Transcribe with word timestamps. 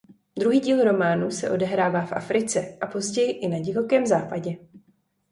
Druhý 0.39 0.59
díl 0.59 0.83
románu 0.83 1.31
se 1.31 1.49
odehrává 1.49 2.05
v 2.05 2.11
Africe 2.13 2.77
a 2.81 2.87
později 2.87 3.31
i 3.31 3.47
na 3.47 3.59
Divokém 3.59 4.07
Západě. 4.07 4.55